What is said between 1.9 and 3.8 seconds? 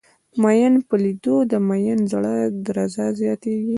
د زړه درزه زياتېږي.